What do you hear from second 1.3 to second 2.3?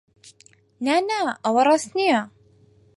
ئەوە ڕاست نییە.